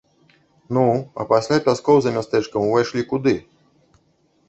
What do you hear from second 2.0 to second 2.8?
за мястэчкам